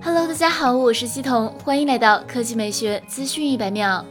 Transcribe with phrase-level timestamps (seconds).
[0.00, 4.04] Hello，大家好，我是西彤，欢迎来到科技美学资讯一百秒。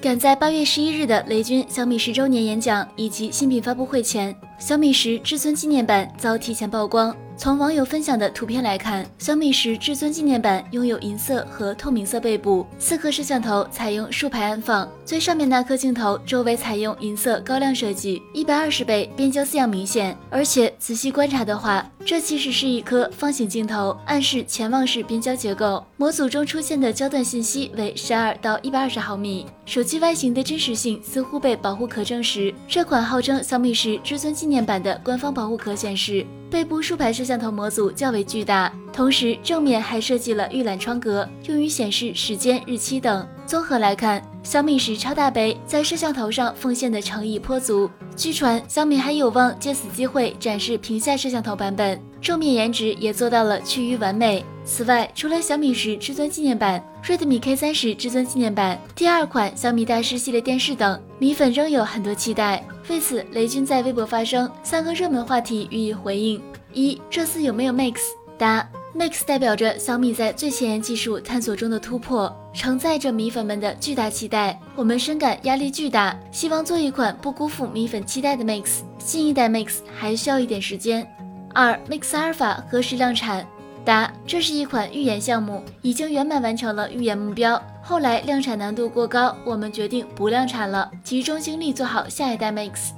[0.00, 7.14] 赶在八月十一日的雷军小米十周年演讲以及新品发布会前，小米十至尊纪念版遭提前曝光。
[7.34, 20.16] 从网友分享的图片来看，小米十至尊纪念版拥有银色和透明色背部，四颗摄像头采用竖排安放，最上面那颗镜头周围采用银色高亮设计，一百二十倍变焦字样明显。
[20.30, 25.84] 而且仔细观察的话，这其实是一颗方形镜头，暗示潜望式变焦结构。
[25.96, 29.46] 模组中出现的焦段信息为十二到一百二十毫米。
[29.64, 32.52] 手机外形的真实性似乎被保护壳证实。
[32.68, 36.24] 这款号称小米十至尊纪念版的官方保护壳显示。
[36.50, 43.24] 背部竖排摄像头模组较为巨大，同时正面还设计了预览窗格，用于显示时间、日期等。
[43.46, 47.88] 综合来看，小米十超大杯在摄像头上奉献的诚意颇足。
[48.16, 54.44] 据传，小米还有望借此机会展示屏下摄像头版本，正面颜值也做到了趋于完美。
[54.64, 62.64] 此外，除了小米十至尊纪念版、Redmi K 三十至尊纪念版、第二款小米大师系列电视等，米粉仍有很多期待。
[62.88, 66.40] 为此，雷军在微博发声，三个热门话题予以回应：
[66.72, 67.96] 一、这次有没有 Max？
[68.38, 74.58] 答：Max 代表着小米在最前沿技术探索中的突破，承载着米粉们的巨大期待。
[74.74, 78.80] 我们深感压力巨大，希望做一款不辜负米粉期待的 Max。
[78.98, 81.06] 新一代 Max 还需要一点时间。
[81.54, 83.46] 二、Max 阿尔法何时量产？
[83.84, 87.60] 答：这是一款预研项目，已经圆满完成了预研目标。
[87.82, 92.90] 后来量产难度过高，我们决定不量产了，集中精力做好下一代 Max。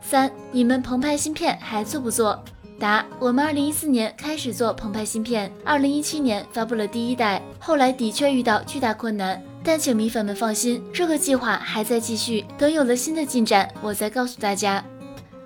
[0.00, 2.42] 三，你们澎湃芯片还做不做？
[2.78, 14.84] 答：我们二零一四年开始做澎湃芯片，二零一七年发布了第一代，后来的确遇到巨大困难，但请米粉们放心，这个计划还在继续，等有了新的进展，我再告诉大家。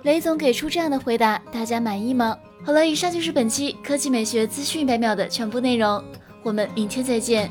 [0.03, 2.37] 雷总给出这样的回答，大家满意吗？
[2.65, 6.03] 好了，以上就是本期科技美学资讯一百秒的全部内容，
[6.43, 7.49] 我们明天再见。